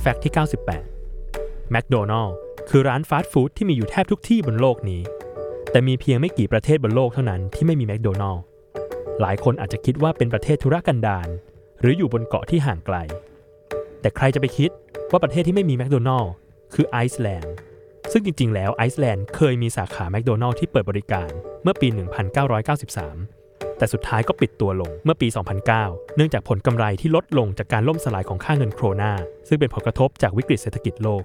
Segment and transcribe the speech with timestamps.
[0.00, 0.32] fact ที่
[1.00, 2.34] 98 แมคโดนัลด์
[2.70, 5.02] คือร้านฟาสต์ฟู้ดที่มีอยู่แทบทุกที่บนโลกนี้
[5.70, 8.42] แต่มีเพียงไม่กี่ประเทศบนโลกเท่านั้นที่ไม่มีแมคโดนัลด์
[9.20, 11.28] หลายคนอาจจะคิดว่าเป็นประเทศธุรกันดาร
[11.80, 12.96] หรืออยู่บนเกาะที่ห่างไกล
[14.00, 14.70] แต่ใครจะไปคิด
[15.10, 16.32] ว่าประเทศที่ไม่มีแมคโดนัลด์
[16.74, 17.54] คือไอซ์แลนด์
[18.12, 21.30] ซึ่งจริง ๆ แล้วไอซ์แลนด์เคยมีสาขาแมคโดนัลด์ที่เปิดบริการ
[21.62, 21.88] เมื่อปี
[22.68, 23.37] 1993
[23.78, 25.28] แต่สุดท้ายก็ปิดตัวลงเมื่อปี
[25.72, 29.12] 2009 เนื่องจากผลกำไรที่ลดลงจากการล่มสลายของค่าเงินโครนา
[29.48, 31.22] ซึ่งเป็นผลกระทบจากวิกฤตเศรษฐกิจโลก